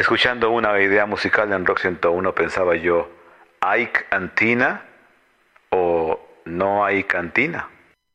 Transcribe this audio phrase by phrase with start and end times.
[0.00, 3.06] Escuchando una idea musical en Rock 101 pensaba yo,
[3.60, 4.88] ¿hay cantina
[5.72, 7.68] o no hay cantina?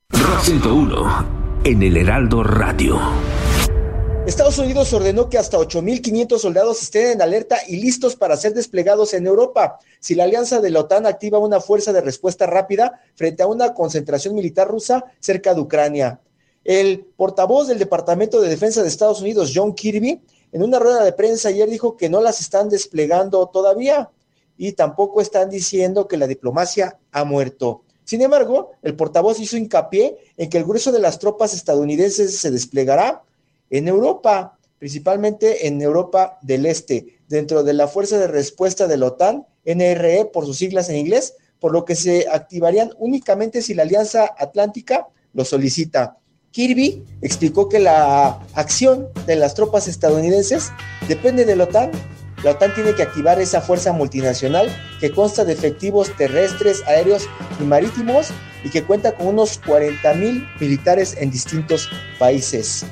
[0.09, 2.99] Rock 101 en el Heraldo Radio.
[4.25, 9.13] Estados Unidos ordenó que hasta 8.500 soldados estén en alerta y listos para ser desplegados
[9.13, 13.43] en Europa si la alianza de la OTAN activa una fuerza de respuesta rápida frente
[13.43, 16.19] a una concentración militar rusa cerca de Ucrania.
[16.63, 20.19] El portavoz del Departamento de Defensa de Estados Unidos, John Kirby,
[20.55, 24.09] en una rueda de prensa ayer dijo que no las están desplegando todavía
[24.57, 27.81] y tampoco están diciendo que la diplomacia ha muerto.
[28.05, 32.51] Sin embargo, el portavoz hizo hincapié en que el grueso de las tropas estadounidenses se
[32.51, 33.21] desplegará
[33.69, 39.07] en Europa, principalmente en Europa del Este, dentro de la Fuerza de Respuesta de la
[39.07, 43.83] OTAN, NRE por sus siglas en inglés, por lo que se activarían únicamente si la
[43.83, 46.17] Alianza Atlántica lo solicita.
[46.55, 50.71] Kirby explicó que la acción de las tropas estadounidenses
[51.09, 51.91] depende de la OTAN.
[52.45, 54.69] La OTAN tiene que activar esa fuerza multinacional
[55.01, 57.27] que consta de efectivos terrestres, aéreos
[57.59, 58.27] y marítimos
[58.63, 61.89] y que cuenta con unos 40 mil militares en distintos
[62.19, 62.85] países.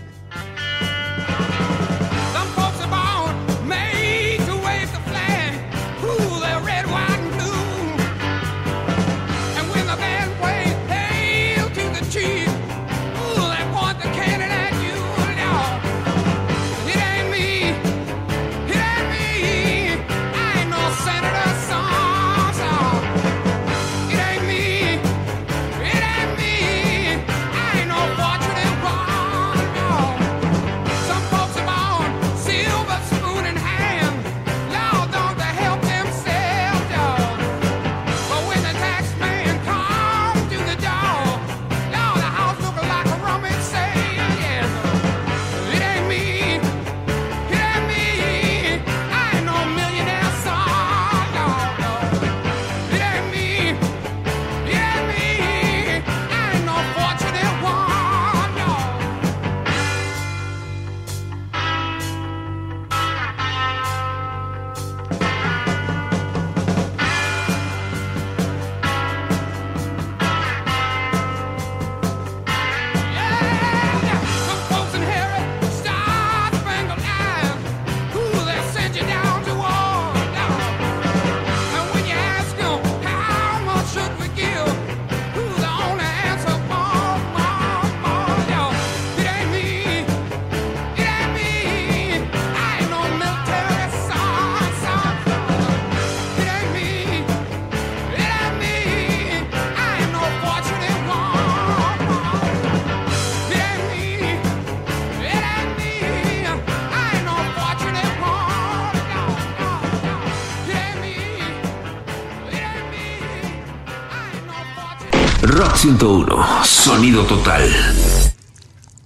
[115.83, 117.69] 101, sonido total.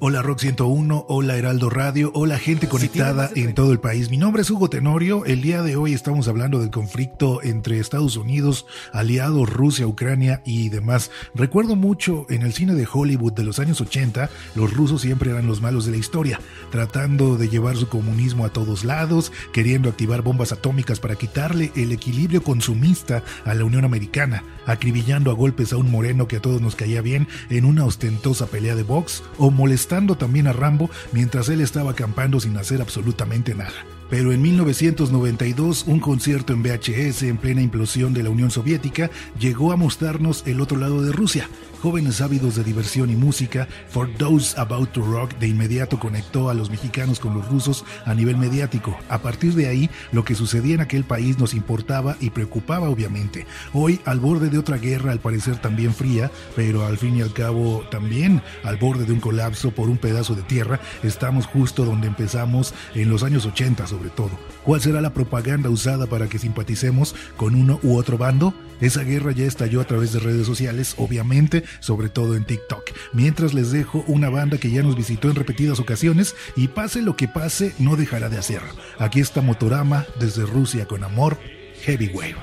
[0.09, 4.09] Hola Rock 101, hola Heraldo Radio, hola gente conectada en todo el país.
[4.09, 5.25] Mi nombre es Hugo Tenorio.
[5.25, 10.69] El día de hoy estamos hablando del conflicto entre Estados Unidos, aliados Rusia, Ucrania y
[10.69, 11.11] demás.
[11.35, 15.45] Recuerdo mucho en el cine de Hollywood de los años 80, los rusos siempre eran
[15.45, 16.39] los malos de la historia,
[16.71, 21.91] tratando de llevar su comunismo a todos lados, queriendo activar bombas atómicas para quitarle el
[21.91, 26.61] equilibrio consumista a la Unión Americana, acribillando a golpes a un moreno que a todos
[26.61, 31.49] nos caía bien en una ostentosa pelea de box o molestando también a Rambo mientras
[31.49, 33.96] él estaba acampando sin hacer absolutamente nada.
[34.09, 39.09] Pero en 1992, un concierto en VHS en plena implosión de la Unión Soviética
[39.39, 41.49] llegó a mostrarnos el otro lado de Rusia.
[41.81, 46.55] Jóvenes ávidos de diversión y música, For Those About to Rock de inmediato conectó a
[46.55, 48.97] los mexicanos con los rusos a nivel mediático.
[49.09, 53.45] A partir de ahí, lo que sucedía en aquel país nos importaba y preocupaba obviamente.
[53.73, 57.33] Hoy, al borde de otra guerra, al parecer también fría, pero al fin y al
[57.33, 62.07] cabo también al borde de un colapso por un pedazo de tierra, estamos justo donde
[62.07, 64.31] empezamos en los años 80 sobre todo.
[64.63, 68.53] ¿Cuál será la propaganda usada para que simpaticemos con uno u otro bando?
[68.79, 72.83] Esa guerra ya estalló a través de redes sociales, obviamente, sobre todo en TikTok.
[73.13, 77.15] Mientras les dejo una banda que ya nos visitó en repetidas ocasiones y pase lo
[77.15, 78.69] que pase, no dejará de hacerlo.
[78.99, 81.39] Aquí está Motorama desde Rusia con amor,
[81.81, 82.35] Heavy Wave.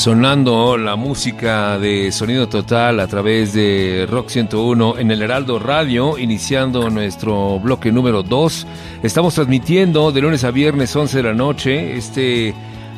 [0.00, 6.16] Sonando la música de sonido total a través de Rock 101 en el Heraldo Radio,
[6.16, 8.66] iniciando nuestro bloque número 2.
[9.02, 12.54] Estamos transmitiendo de lunes a viernes 11 de la noche este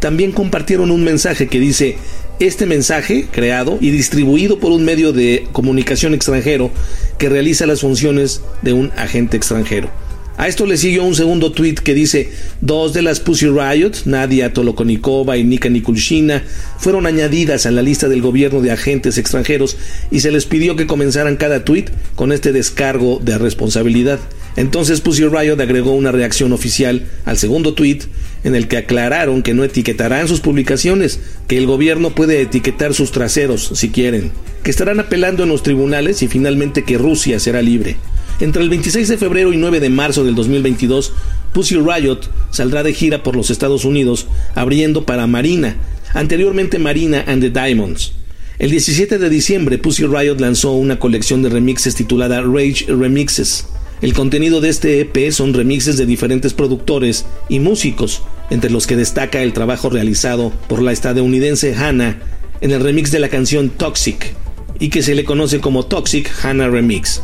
[0.00, 1.96] También compartieron un mensaje que dice,
[2.40, 6.72] este mensaje, creado y distribuido por un medio de comunicación extranjero
[7.18, 9.90] que realiza las funciones de un agente extranjero.
[10.38, 12.30] A esto le siguió un segundo tweet que dice,
[12.60, 16.44] dos de las Pussy Riot, Nadia Tolokonikova y Nika Nikulshina,
[16.78, 19.76] fueron añadidas a la lista del gobierno de agentes extranjeros
[20.12, 24.20] y se les pidió que comenzaran cada tweet con este descargo de responsabilidad.
[24.54, 28.02] Entonces Pussy Riot agregó una reacción oficial al segundo tweet
[28.44, 31.18] en el que aclararon que no etiquetarán sus publicaciones,
[31.48, 34.30] que el gobierno puede etiquetar sus traseros si quieren,
[34.62, 37.96] que estarán apelando en los tribunales y finalmente que Rusia será libre.
[38.40, 41.12] Entre el 26 de febrero y 9 de marzo del 2022,
[41.52, 45.76] Pussy Riot saldrá de gira por los Estados Unidos, abriendo para Marina,
[46.14, 48.12] anteriormente Marina and the Diamonds.
[48.60, 53.66] El 17 de diciembre, Pussy Riot lanzó una colección de remixes titulada Rage Remixes.
[54.02, 58.94] El contenido de este EP son remixes de diferentes productores y músicos, entre los que
[58.94, 62.20] destaca el trabajo realizado por la estadounidense Hannah
[62.60, 64.32] en el remix de la canción Toxic,
[64.78, 67.20] y que se le conoce como Toxic Hannah Remix.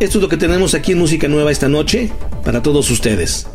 [0.00, 2.10] Esto es lo que tenemos aquí en Música Nueva esta noche
[2.42, 3.46] para todos ustedes.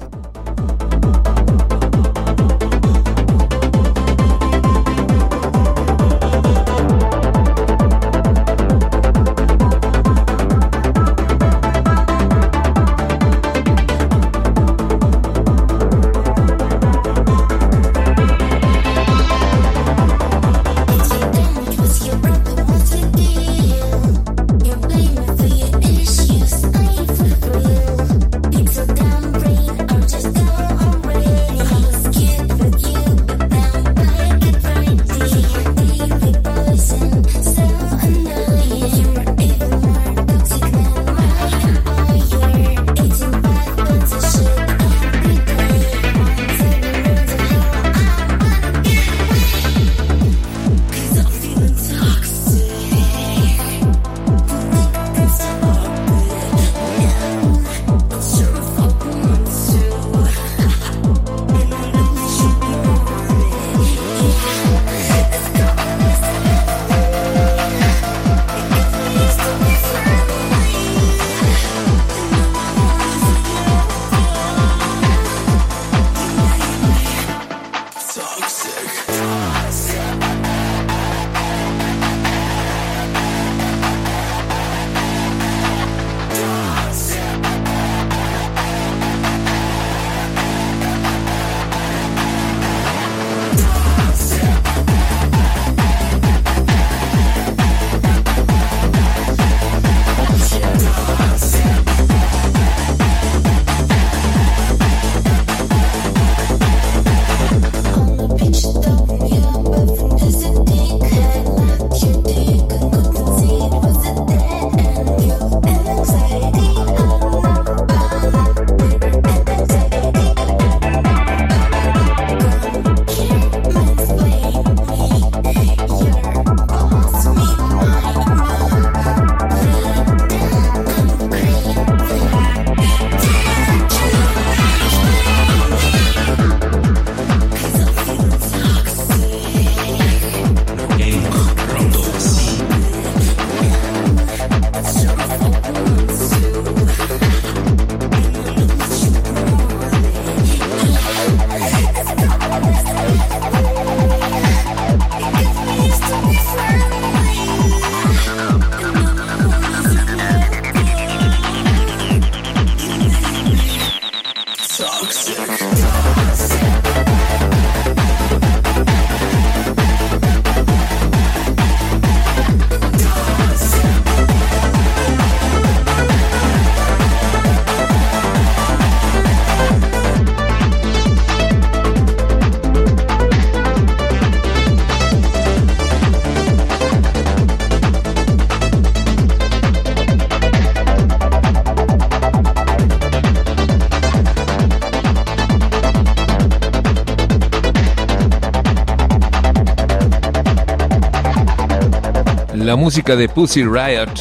[202.96, 204.14] Música de Pussy Riot,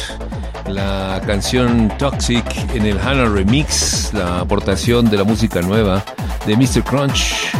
[0.67, 6.03] la canción Toxic en el Hannah Remix, la aportación de la música nueva
[6.45, 6.83] de Mr.
[6.83, 7.53] Crunch.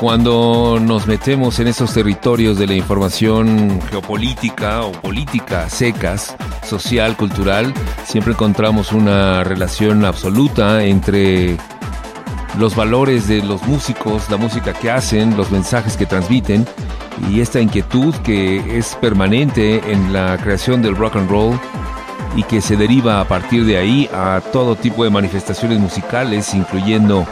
[0.00, 6.34] Cuando nos metemos en esos territorios de la información geopolítica o política secas,
[6.66, 7.74] social, cultural,
[8.06, 11.58] siempre encontramos una relación absoluta entre
[12.58, 16.66] los valores de los músicos, la música que hacen, los mensajes que transmiten
[17.30, 21.58] y esta inquietud que es permanente en la creación del rock and roll
[22.36, 27.26] y que se deriva a partir de ahí a todo tipo de manifestaciones musicales, incluyendo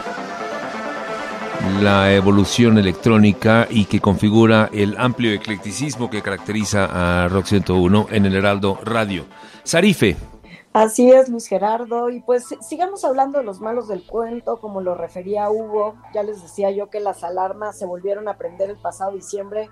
[1.80, 8.26] la evolución electrónica y que configura el amplio eclecticismo que caracteriza a Rock 101 en
[8.26, 9.26] el Heraldo Radio.
[9.62, 10.31] Sarife.
[10.72, 12.08] Así es, Luis Gerardo.
[12.08, 15.96] Y pues sigamos hablando de los malos del cuento, como lo refería Hugo.
[16.14, 19.68] Ya les decía yo que las alarmas se volvieron a prender el pasado diciembre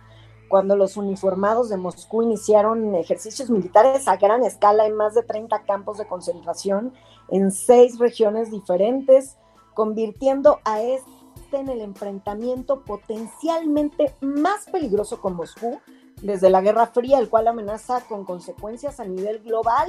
[0.51, 5.63] cuando los uniformados de Moscú iniciaron ejercicios militares a gran escala en más de 30
[5.63, 6.93] campos de concentración
[7.29, 9.39] en seis regiones diferentes,
[9.75, 11.09] convirtiendo a este
[11.53, 15.81] en el enfrentamiento potencialmente más peligroso con Moscú
[16.23, 19.89] desde la Guerra Fría, el cual amenaza con consecuencias a nivel global.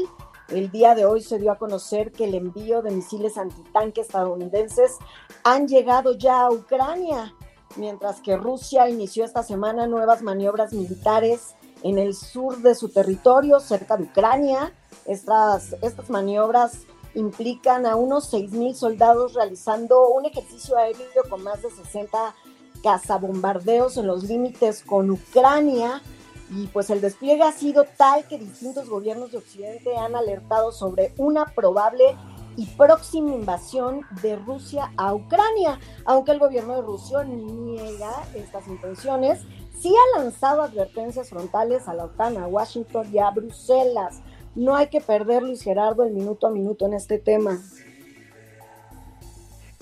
[0.51, 4.98] El día de hoy se dio a conocer que el envío de misiles antitanque estadounidenses
[5.43, 7.34] han llegado ya a Ucrania,
[7.77, 13.62] mientras que Rusia inició esta semana nuevas maniobras militares en el sur de su territorio,
[13.62, 14.74] cerca de Ucrania.
[15.05, 16.79] Estas, estas maniobras
[17.15, 22.36] implican a unos 6.000 soldados realizando un ejercicio aéreo con más de 60
[22.84, 26.01] cazabombardeos en los límites con Ucrania.
[26.51, 31.13] Y pues el despliegue ha sido tal que distintos gobiernos de Occidente han alertado sobre
[31.17, 32.03] una probable
[32.58, 39.39] y próxima invasión de Rusia a Ucrania, aunque el gobierno de Rusia niega estas intenciones,
[39.79, 44.22] sí ha lanzado advertencias frontales a la OTAN, a Washington y a Bruselas
[44.55, 47.62] no hay que perder, Luis Gerardo, el minuto a minuto en este tema.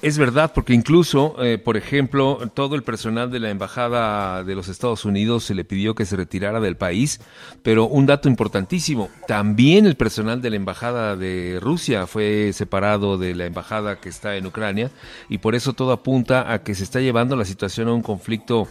[0.01, 4.69] Es verdad, porque incluso, eh, por ejemplo, todo el personal de la Embajada de los
[4.69, 7.19] Estados Unidos se le pidió que se retirara del país,
[7.63, 13.35] pero un dato importantísimo, también el personal de la Embajada de Rusia fue separado de
[13.35, 14.89] la Embajada que está en Ucrania
[15.27, 18.69] y por eso todo apunta a que se está llevando la situación a un conflicto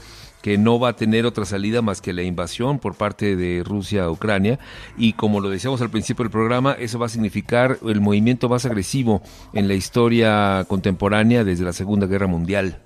[0.48, 4.04] que no va a tener otra salida más que la invasión por parte de Rusia
[4.04, 4.58] a Ucrania
[4.96, 8.64] y como lo decíamos al principio del programa, eso va a significar el movimiento más
[8.64, 9.20] agresivo
[9.52, 12.80] en la historia contemporánea desde la Segunda Guerra Mundial.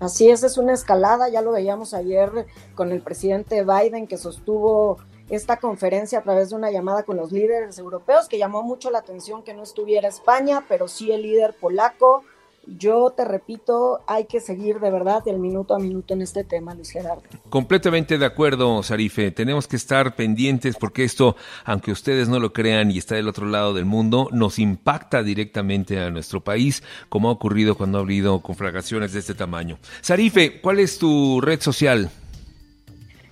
[0.00, 4.96] Así es, es una escalada, ya lo veíamos ayer con el presidente Biden que sostuvo
[5.28, 9.00] esta conferencia a través de una llamada con los líderes europeos que llamó mucho la
[9.00, 12.24] atención que no estuviera España, pero sí el líder polaco,
[12.66, 16.74] yo te repito, hay que seguir de verdad el minuto a minuto en este tema,
[16.74, 17.22] Luis Gerardo.
[17.48, 19.30] Completamente de acuerdo, Sarife.
[19.30, 23.46] Tenemos que estar pendientes porque esto, aunque ustedes no lo crean y está del otro
[23.46, 28.40] lado del mundo, nos impacta directamente a nuestro país, como ha ocurrido cuando ha habido
[28.40, 29.78] conflagraciones de este tamaño.
[30.00, 32.10] Sarife, ¿cuál es tu red social?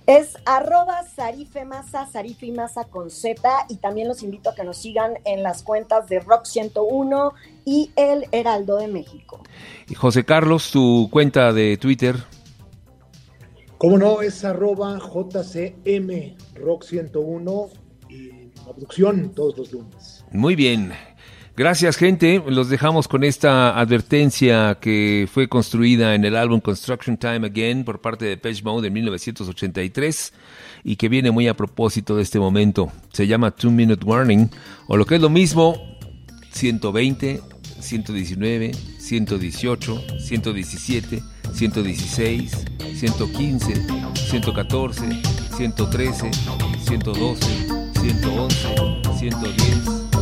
[0.07, 5.43] Es arroba sarifemasa, sarifimasa con Z y también los invito a que nos sigan en
[5.43, 7.33] las cuentas de Rock 101
[7.65, 9.43] y El Heraldo de México.
[9.89, 12.15] Y José Carlos, tu cuenta de Twitter.
[13.77, 17.69] Cómo no, es arroba JCM Rock 101
[18.07, 18.29] y
[18.65, 20.23] la producción todos los lunes.
[20.31, 20.93] Muy bien.
[21.57, 22.43] Gracias, gente.
[22.47, 27.99] Los dejamos con esta advertencia que fue construida en el álbum Construction Time Again por
[27.99, 30.33] parte de Page Mode en 1983
[30.83, 32.91] y que viene muy a propósito de este momento.
[33.11, 34.51] Se llama Two Minute Warning,
[34.85, 35.97] o lo que es lo mismo,
[36.51, 37.41] 120,
[37.79, 42.51] 119, 118, 117, 116,
[42.93, 43.73] 115,
[44.29, 45.01] 114,
[45.57, 46.31] 113,
[46.85, 50.16] 112, 111, 110.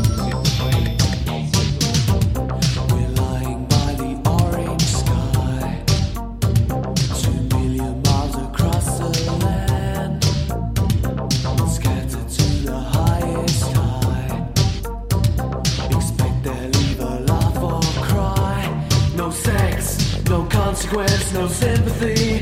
[20.95, 22.41] Consequence, no sympathy.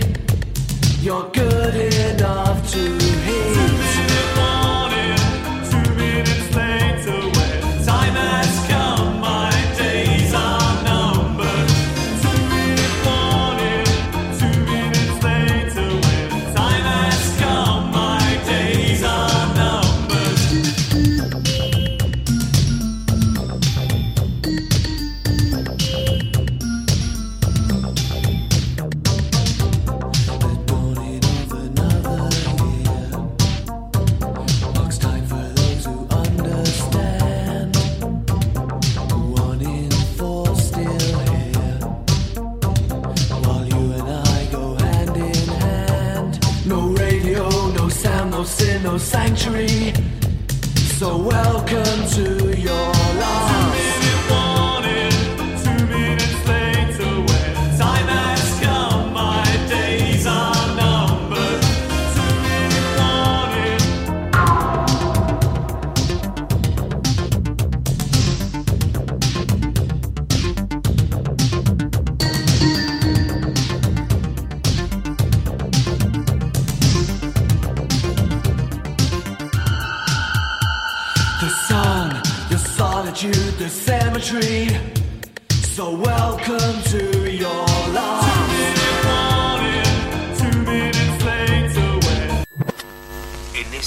[1.02, 3.83] You're good enough to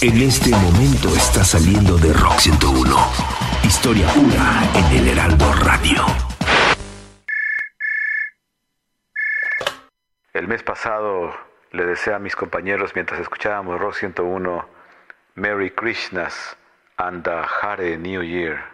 [0.03, 2.97] En este momento está saliendo de Rock 101.
[3.65, 6.05] Historia pura en el Heraldo Radio.
[10.35, 11.35] El mes pasado
[11.73, 14.69] le deseé a mis compañeros mientras escuchábamos Rock 101
[15.35, 16.35] Merry Krishnas
[16.99, 18.73] and a Hare New Year.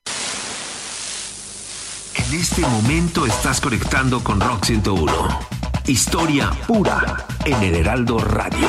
[2.16, 5.12] En este momento estás conectando con Rock 101.
[5.86, 8.68] Historia pura en el Heraldo Radio.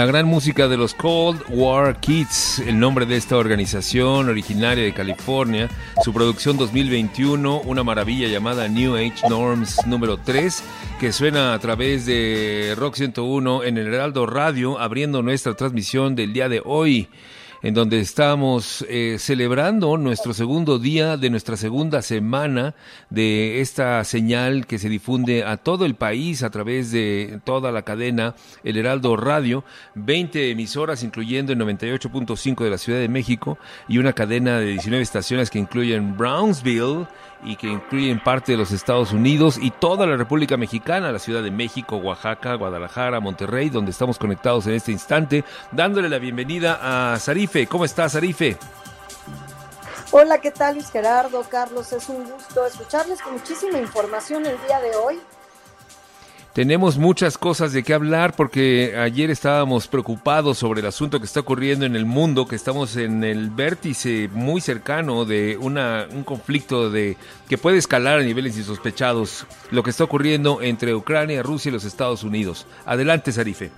[0.00, 4.94] La gran música de los Cold War Kids, el nombre de esta organización originaria de
[4.94, 5.68] California,
[6.02, 10.64] su producción 2021, una maravilla llamada New Age Norms número 3,
[10.98, 16.32] que suena a través de Rock 101 en el Heraldo Radio, abriendo nuestra transmisión del
[16.32, 17.10] día de hoy
[17.62, 22.74] en donde estamos eh, celebrando nuestro segundo día de nuestra segunda semana
[23.10, 27.82] de esta señal que se difunde a todo el país a través de toda la
[27.82, 33.98] cadena El Heraldo Radio, 20 emisoras incluyendo el 98.5 de la Ciudad de México y
[33.98, 37.06] una cadena de 19 estaciones que incluyen Brownsville,
[37.42, 41.42] y que incluyen parte de los Estados Unidos y toda la República Mexicana, la Ciudad
[41.42, 47.18] de México, Oaxaca, Guadalajara, Monterrey, donde estamos conectados en este instante, dándole la bienvenida a
[47.18, 47.66] Sarife.
[47.66, 48.56] ¿Cómo estás, Sarife?
[50.12, 51.44] Hola, ¿qué tal Luis Gerardo?
[51.48, 55.20] Carlos, es un gusto escucharles con muchísima información el día de hoy.
[56.52, 61.38] Tenemos muchas cosas de qué hablar porque ayer estábamos preocupados sobre el asunto que está
[61.38, 66.90] ocurriendo en el mundo, que estamos en el vértice muy cercano de una, un conflicto
[66.90, 67.16] de,
[67.48, 71.84] que puede escalar a niveles insospechados, lo que está ocurriendo entre Ucrania, Rusia y los
[71.84, 72.66] Estados Unidos.
[72.84, 73.70] Adelante, Sarife.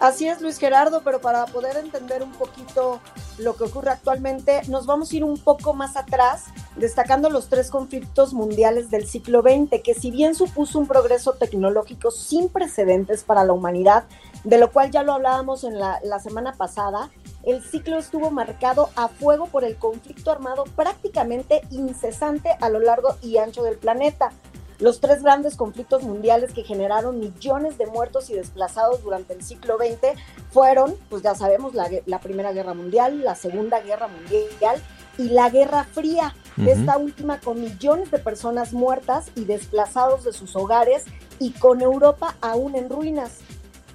[0.00, 3.00] Así es, Luis Gerardo, pero para poder entender un poquito
[3.36, 6.44] lo que ocurre actualmente, nos vamos a ir un poco más atrás,
[6.76, 12.10] destacando los tres conflictos mundiales del siglo XX, que si bien supuso un progreso tecnológico
[12.10, 14.04] sin precedentes para la humanidad,
[14.42, 17.10] de lo cual ya lo hablábamos en la, la semana pasada,
[17.42, 23.16] el ciclo estuvo marcado a fuego por el conflicto armado prácticamente incesante a lo largo
[23.20, 24.32] y ancho del planeta
[24.80, 29.76] los tres grandes conflictos mundiales que generaron millones de muertos y desplazados durante el siglo
[29.76, 30.18] XX
[30.50, 34.80] fueron, pues ya sabemos, la, la Primera Guerra Mundial, la Segunda Guerra Mundial
[35.18, 36.34] y la Guerra Fría.
[36.56, 36.68] Uh -huh.
[36.70, 41.04] Esta última con millones de personas muertas y desplazados de sus hogares
[41.38, 43.38] y con Europa aún en ruinas.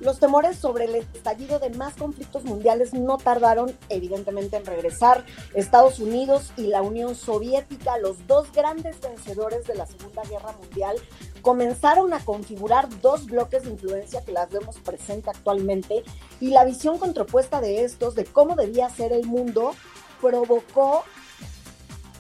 [0.06, 5.26] Los temores sobre el estallido de más conflictos mundiales no tardaron, evidentemente, en regresar.
[5.56, 10.96] Estados Unidos y la Unión Soviética, los dos grandes vencedores de la Segunda Guerra Mundial,
[11.42, 16.04] comenzaron a configurar dos bloques de influencia que las vemos presente actualmente
[16.40, 19.74] y la visión contrapuesta de estos, de cómo debía ser el mundo,
[20.22, 21.04] provocó,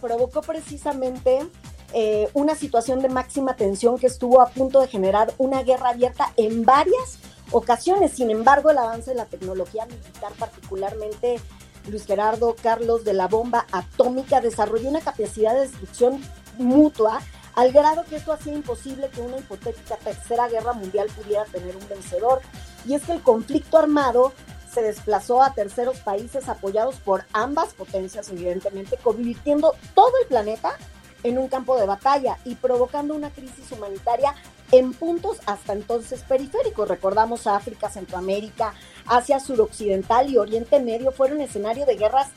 [0.01, 1.47] provocó precisamente
[1.93, 6.33] eh, una situación de máxima tensión que estuvo a punto de generar una guerra abierta
[6.35, 7.19] en varias
[7.51, 8.11] ocasiones.
[8.13, 11.39] Sin embargo, el avance de la tecnología militar, particularmente
[11.87, 16.21] Luis Gerardo Carlos de la bomba atómica, desarrolló una capacidad de destrucción
[16.57, 17.21] mutua
[17.55, 21.87] al grado que esto hacía imposible que una hipotética tercera guerra mundial pudiera tener un
[21.87, 22.41] vencedor.
[22.85, 24.33] Y es que el conflicto armado
[24.71, 30.77] se desplazó a terceros países apoyados por ambas potencias, evidentemente, convirtiendo todo el planeta
[31.23, 34.35] en un campo de batalla y provocando una crisis humanitaria
[34.77, 36.87] en puntos hasta entonces periféricos.
[36.87, 38.73] Recordamos África, Centroamérica,
[39.05, 42.29] Asia suroccidental y Oriente Medio fueron escenario de guerras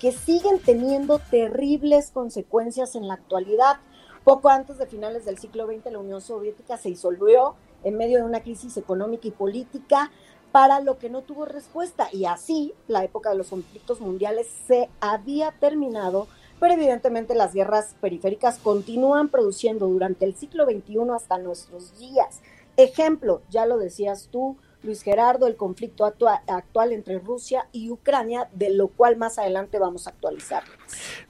[0.00, 3.76] que siguen teniendo terribles consecuencias en la actualidad.
[4.24, 7.54] Poco antes de finales del siglo XX, la Unión Soviética se disolvió
[7.84, 10.10] en medio de una crisis económica y política
[10.52, 14.88] para lo que no tuvo respuesta y así la época de los conflictos mundiales se
[15.00, 16.28] había terminado
[16.60, 22.40] pero evidentemente las guerras periféricas continúan produciendo durante el siglo XXI hasta nuestros días.
[22.76, 28.70] Ejemplo, ya lo decías tú, Luis Gerardo, el conflicto actual, entre Rusia y Ucrania, de
[28.70, 30.62] lo cual más adelante vamos a actualizar.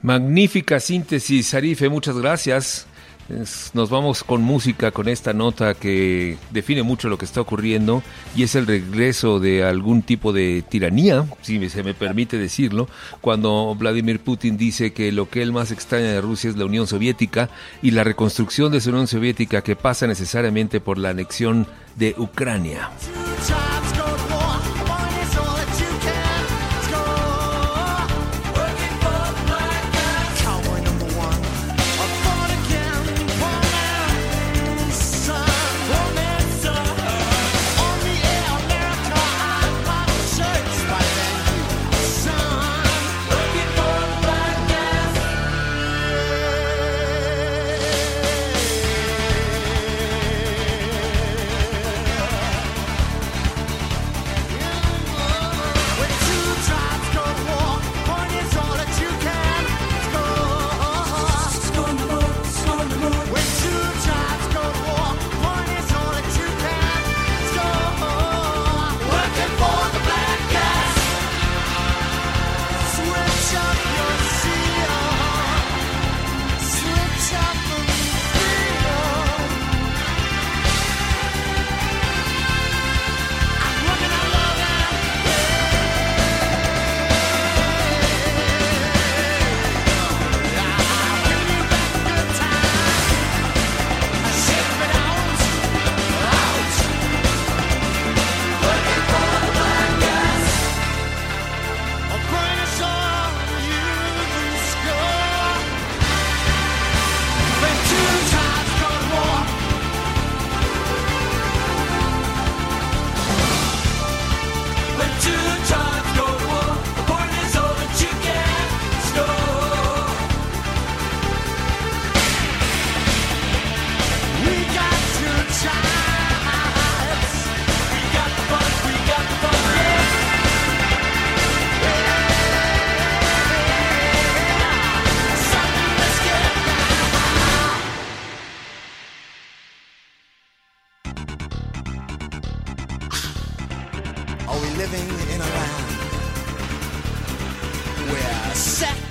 [0.02, 2.86] Magnífica síntesis, Arife, muchas gracias.
[3.28, 8.02] Nos vamos con música, con esta nota que define mucho lo que está ocurriendo
[8.36, 12.88] y es el regreso de algún tipo de tiranía, si se me permite decirlo,
[13.20, 16.86] cuando Vladimir Putin dice que lo que él más extraña de Rusia es la Unión
[16.86, 17.50] Soviética
[17.82, 22.90] y la reconstrucción de esa Unión Soviética que pasa necesariamente por la anexión de Ucrania.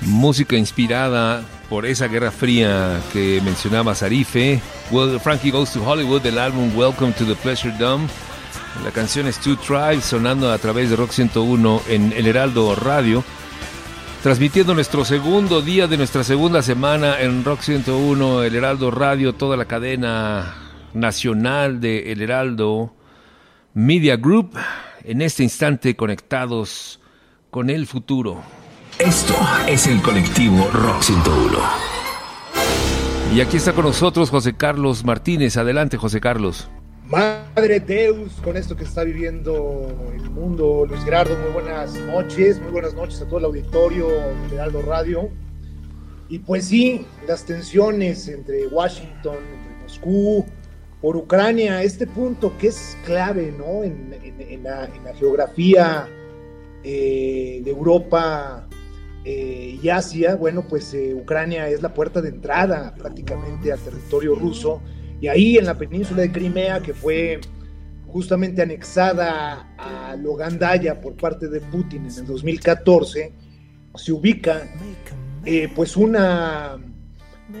[0.02, 4.60] Música inspirada por esa guerra fría que mencionaba Sarife.
[4.90, 8.06] Well, Frankie Goes to Hollywood del álbum Welcome to the Pleasure Dome.
[8.84, 13.24] La canción es Two Tribes sonando a través de Rock 101 en El Heraldo Radio.
[14.22, 19.56] Transmitiendo nuestro segundo día de nuestra segunda semana en Rock 101, El Heraldo Radio, toda
[19.56, 20.54] la cadena
[20.94, 22.94] nacional de El Heraldo
[23.74, 24.56] Media Group.
[25.08, 26.98] En este instante conectados
[27.52, 28.42] con el futuro.
[28.98, 29.36] Esto
[29.68, 31.58] es el colectivo Rock 101.
[33.32, 35.56] Y aquí está con nosotros José Carlos Martínez.
[35.58, 36.68] Adelante, José Carlos.
[37.06, 42.72] Madre Deus, con esto que está viviendo el mundo, Luis Gerardo, muy buenas noches, muy
[42.72, 45.30] buenas noches a todo el auditorio de Heraldo Radio.
[46.28, 50.44] Y pues sí, las tensiones entre Washington, entre Moscú,
[51.00, 53.84] por Ucrania, este punto que es clave ¿no?
[53.84, 54.14] en,
[54.62, 56.08] la, geografía
[56.82, 58.66] eh, de Europa
[59.24, 64.34] eh, y Asia, bueno, pues eh, Ucrania es la puerta de entrada prácticamente al territorio
[64.34, 64.80] ruso.
[65.20, 67.40] Y ahí en la península de Crimea, que fue
[68.06, 73.32] justamente anexada a Logandaya por parte de Putin en el 2014,
[73.94, 74.62] se ubica
[75.74, 76.78] pues una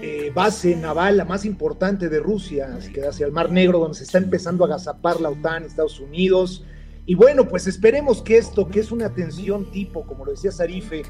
[0.02, 3.96] eh, base naval la más importante de Rusia, así que hacia el Mar Negro, donde
[3.96, 6.64] se está empezando a agazapar la OTAN, Estados Unidos.
[7.06, 11.04] Y bueno, pues esperemos que esto, que es una tensión tipo, como lo decía Sarife,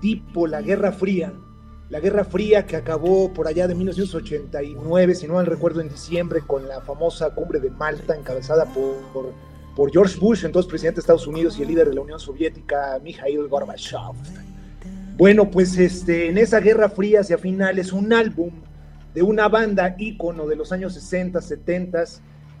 [0.00, 1.32] tipo la Guerra Fría,
[1.88, 6.40] la Guerra Fría que acabó por allá de 1989, si no mal recuerdo, en diciembre,
[6.46, 9.32] con la famosa cumbre de Malta, encabezada por, por,
[9.74, 13.00] por George Bush, entonces presidente de Estados Unidos, y el líder de la Unión Soviética,
[13.02, 14.14] Mikhail Gorbachev.
[15.16, 18.50] Bueno, pues este, en esa Guerra Fría hacia finales, un álbum
[19.14, 22.04] de una banda ícono de los años 60, 70,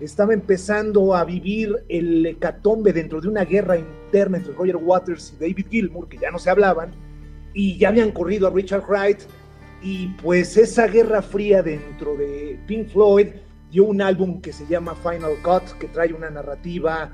[0.00, 5.40] estaba empezando a vivir el hecatombe dentro de una guerra interna entre Roger Waters y
[5.40, 6.92] David Gilmour, que ya no se hablaban,
[7.54, 9.20] y ya habían corrido a Richard Wright,
[9.82, 13.28] y pues esa guerra fría dentro de Pink Floyd
[13.70, 17.10] dio un álbum que se llama Final Cut, que trae una narrativa,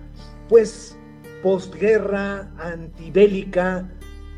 [0.49, 0.97] pues,
[1.43, 3.89] postguerra, antibélica,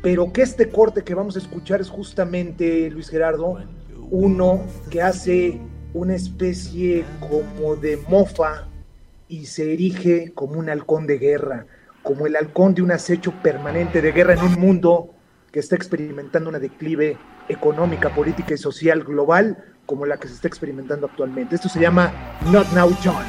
[0.01, 3.57] pero que este corte que vamos a escuchar es justamente, Luis Gerardo,
[4.11, 5.59] uno que hace
[5.93, 8.67] una especie como de mofa
[9.27, 11.65] y se erige como un halcón de guerra,
[12.03, 15.13] como el halcón de un acecho permanente de guerra en un mundo
[15.51, 20.47] que está experimentando una declive económica, política y social global como la que se está
[20.47, 21.55] experimentando actualmente.
[21.55, 22.13] Esto se llama
[22.51, 23.25] Not Now John.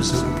[0.00, 0.39] losing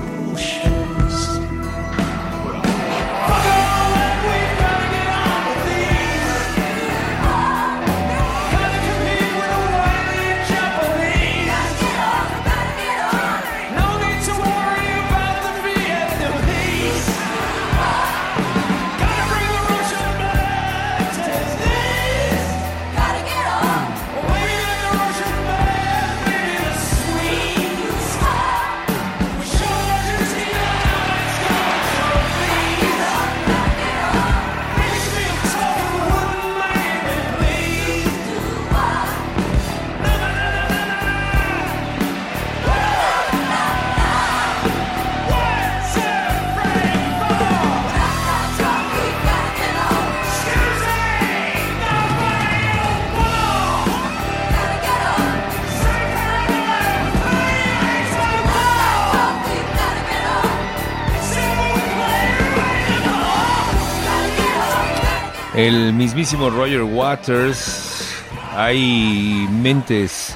[65.66, 68.14] el mismísimo Roger Waters.
[68.52, 70.34] Hay mentes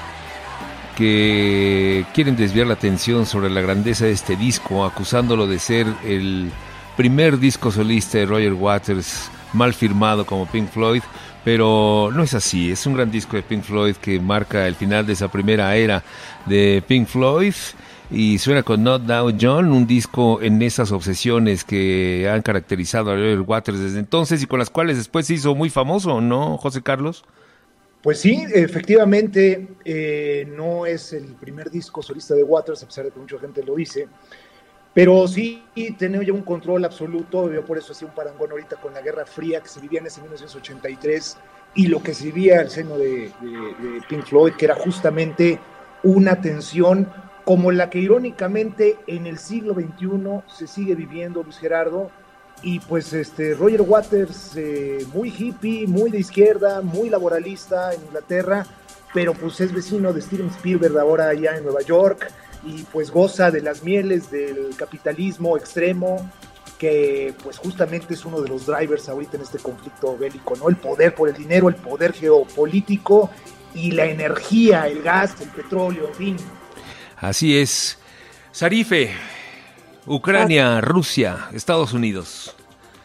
[0.95, 6.51] que quieren desviar la atención sobre la grandeza de este disco, acusándolo de ser el
[6.95, 11.01] primer disco solista de Roger Waters mal firmado como Pink Floyd,
[11.43, 15.07] pero no es así, es un gran disco de Pink Floyd que marca el final
[15.07, 16.03] de esa primera era
[16.45, 17.53] de Pink Floyd
[18.11, 23.15] y suena con Not Now John, un disco en esas obsesiones que han caracterizado a
[23.15, 26.81] Roger Waters desde entonces y con las cuales después se hizo muy famoso, ¿no, José
[26.81, 27.25] Carlos?
[28.03, 33.11] Pues sí, efectivamente, eh, no es el primer disco solista de Waters, a pesar de
[33.11, 34.07] que mucha gente lo dice,
[34.93, 35.63] pero sí
[35.97, 39.59] tenía un control absoluto, yo por eso hacía un parangón ahorita con la Guerra Fría
[39.59, 41.37] que se vivía en ese 1983
[41.73, 43.31] y lo que se vivía al seno de
[44.07, 45.59] Pink Floyd, que era justamente
[46.03, 47.09] una tensión
[47.45, 52.09] como la que irónicamente en el siglo XXI se sigue viviendo, Luis Gerardo,
[52.63, 58.65] y pues este Roger Waters, eh, muy hippie, muy de izquierda, muy laboralista en Inglaterra,
[59.13, 62.31] pero pues es vecino de Steven Spielberg ahora allá en Nueva York
[62.65, 66.29] y pues goza de las mieles del capitalismo extremo
[66.79, 70.67] que pues justamente es uno de los drivers ahorita en este conflicto bélico, ¿no?
[70.67, 73.29] El poder por el dinero, el poder geopolítico
[73.73, 76.37] y la energía, el gas, el petróleo, en fin.
[77.17, 77.97] Así es.
[78.51, 79.11] Sarife,
[80.05, 82.55] Ucrania, Rusia, Estados Unidos.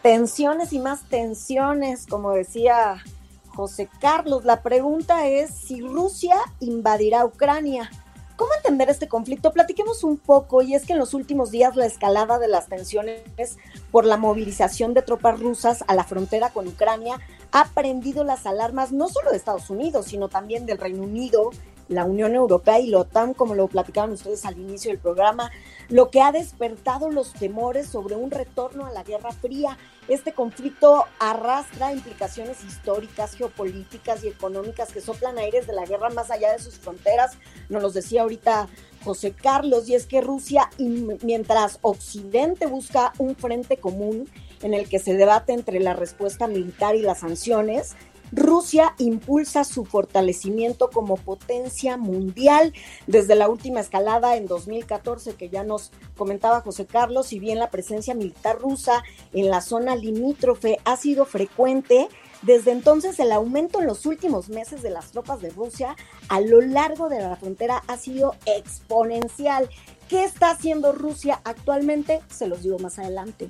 [0.01, 3.03] Tensiones y más tensiones, como decía
[3.49, 4.45] José Carlos.
[4.45, 7.89] La pregunta es si Rusia invadirá Ucrania.
[8.35, 9.51] ¿Cómo entender este conflicto?
[9.51, 13.57] Platiquemos un poco, y es que en los últimos días la escalada de las tensiones
[13.91, 17.19] por la movilización de tropas rusas a la frontera con Ucrania
[17.51, 21.51] ha prendido las alarmas no solo de Estados Unidos, sino también del Reino Unido,
[21.87, 25.51] la Unión Europea y la OTAN, como lo platicaban ustedes al inicio del programa,
[25.89, 29.77] lo que ha despertado los temores sobre un retorno a la Guerra Fría.
[30.07, 36.31] Este conflicto arrastra implicaciones históricas, geopolíticas y económicas que soplan aires de la guerra más
[36.31, 37.37] allá de sus fronteras,
[37.69, 38.67] nos los decía ahorita
[39.03, 44.29] José Carlos, y es que Rusia, mientras Occidente busca un frente común
[44.61, 47.95] en el que se debate entre la respuesta militar y las sanciones,
[48.31, 52.73] Rusia impulsa su fortalecimiento como potencia mundial
[53.07, 57.69] desde la última escalada en 2014 que ya nos comentaba José Carlos, si bien la
[57.69, 59.03] presencia militar rusa
[59.33, 62.07] en la zona limítrofe ha sido frecuente,
[62.41, 65.95] desde entonces el aumento en los últimos meses de las tropas de Rusia
[66.29, 69.69] a lo largo de la frontera ha sido exponencial.
[70.09, 72.21] ¿Qué está haciendo Rusia actualmente?
[72.29, 73.49] Se los digo más adelante.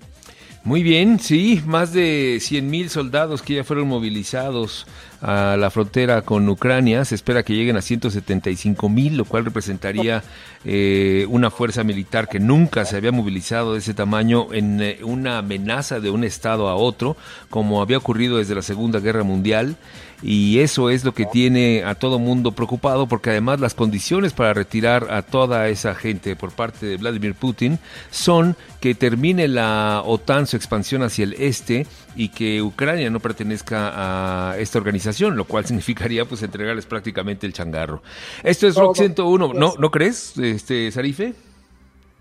[0.63, 4.85] Muy bien, sí, más de 100 mil soldados que ya fueron movilizados
[5.19, 7.03] a la frontera con Ucrania.
[7.03, 10.23] Se espera que lleguen a 175 mil, lo cual representaría
[10.63, 15.39] eh, una fuerza militar que nunca se había movilizado de ese tamaño en eh, una
[15.39, 17.17] amenaza de un estado a otro,
[17.49, 19.77] como había ocurrido desde la Segunda Guerra Mundial.
[20.23, 24.53] Y eso es lo que tiene a todo mundo preocupado, porque además las condiciones para
[24.53, 27.79] retirar a toda esa gente por parte de Vladimir Putin
[28.11, 34.51] son que termine la OTAN su expansión hacia el este y que Ucrania no pertenezca
[34.51, 38.01] a esta organización, lo cual significaría pues entregarles prácticamente el changarro.
[38.43, 39.05] Esto es Rock Todo.
[39.05, 41.33] 101, ¿no, ¿no crees, este Sarife?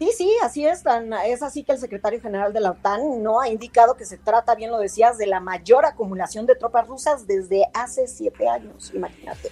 [0.01, 0.83] Sí, sí, así es.
[0.83, 4.17] Tan, es así que el secretario general de la OTAN no ha indicado que se
[4.17, 8.93] trata, bien lo decías, de la mayor acumulación de tropas rusas desde hace siete años.
[8.95, 9.51] Imagínate.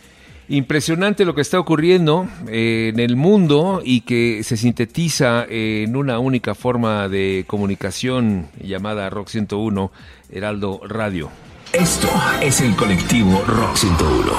[0.48, 6.18] Impresionante lo que está ocurriendo eh, en el mundo y que se sintetiza en una
[6.18, 9.92] única forma de comunicación llamada Rock 101,
[10.30, 11.28] Heraldo Radio.
[11.74, 12.08] Esto
[12.40, 14.32] es el colectivo Rock 101.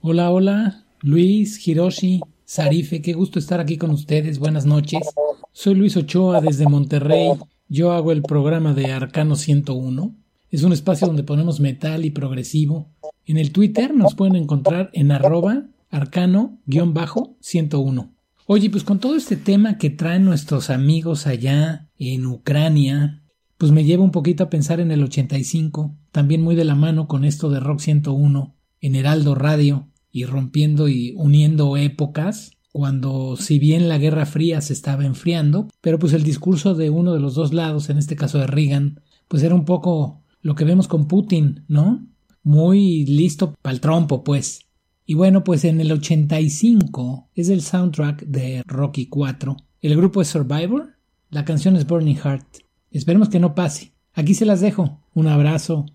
[0.00, 5.02] Hola, hola, Luis, Hiroshi, Sarife, qué gusto estar aquí con ustedes, buenas noches.
[5.52, 7.28] Soy Luis Ochoa desde Monterrey,
[7.68, 10.16] yo hago el programa de Arcano 101.
[10.50, 12.88] Es un espacio donde ponemos metal y progresivo.
[13.24, 18.10] En el Twitter nos pueden encontrar en arroba arcano-101.
[18.46, 23.22] Oye, pues con todo este tema que traen nuestros amigos allá en Ucrania,
[23.58, 27.06] pues me lleva un poquito a pensar en el 85, también muy de la mano
[27.06, 33.58] con esto de Rock 101, en Heraldo Radio, y rompiendo y uniendo épocas, cuando si
[33.58, 37.34] bien la Guerra Fría se estaba enfriando, pero pues el discurso de uno de los
[37.34, 41.06] dos lados, en este caso de Reagan, pues era un poco lo que vemos con
[41.06, 42.06] Putin, ¿no?
[42.42, 44.66] Muy listo para el trompo, pues.
[45.04, 49.56] Y bueno, pues en el 85 es el soundtrack de Rocky 4.
[49.80, 50.94] El grupo es Survivor,
[51.30, 52.46] la canción es Burning Heart.
[52.90, 53.92] Esperemos que no pase.
[54.12, 55.00] Aquí se las dejo.
[55.14, 55.86] Un abrazo.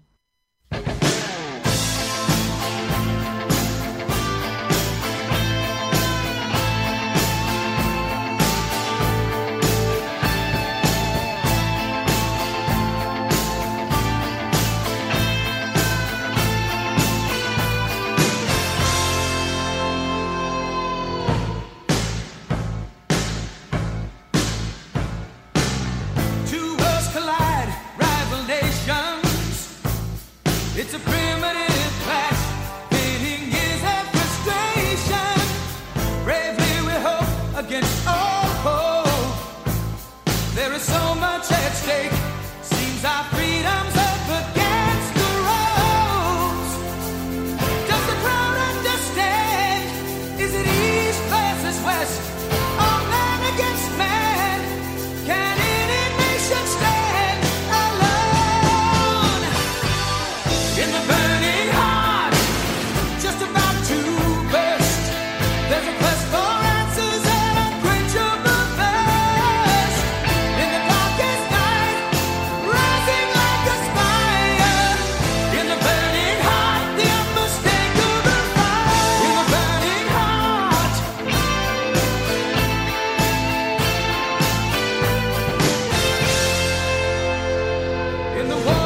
[88.56, 88.85] the world.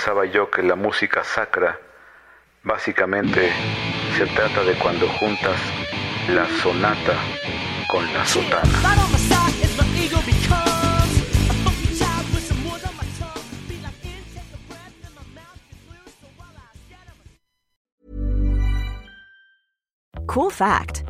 [0.00, 1.78] pensaba yo que la música sacra
[2.62, 3.52] básicamente
[4.16, 5.60] se trata de cuando juntas
[6.30, 7.12] la sonata
[7.86, 8.62] con la sotana.
[20.26, 21.09] Cool fact.